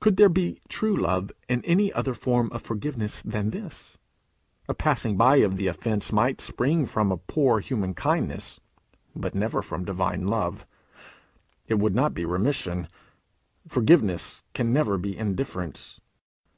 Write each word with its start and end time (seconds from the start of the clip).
Could 0.00 0.18
there 0.18 0.28
be 0.28 0.60
true 0.68 0.94
love 0.94 1.32
in 1.48 1.64
any 1.64 1.90
other 1.94 2.12
kind 2.14 2.52
of 2.52 2.60
forgiveness 2.60 3.22
than 3.22 3.48
this? 3.48 3.96
A 4.68 4.74
passing 4.74 5.16
by 5.16 5.36
of 5.36 5.56
the 5.56 5.66
offence 5.66 6.12
might 6.12 6.42
spring 6.42 6.84
from 6.84 7.10
a 7.10 7.16
poor 7.16 7.58
human 7.60 7.94
kindness, 7.94 8.60
but 9.16 9.34
never 9.34 9.62
from 9.62 9.86
divine 9.86 10.26
love. 10.26 10.66
It 11.66 11.78
would 11.78 11.94
not 11.94 12.12
be 12.12 12.26
remission. 12.26 12.86
Forgiveness 13.66 14.42
can 14.52 14.74
never 14.74 14.98
be 14.98 15.16
indifference. 15.16 16.02